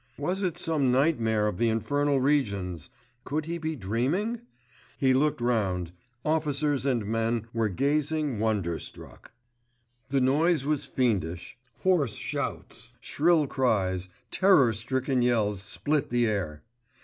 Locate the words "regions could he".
2.19-3.59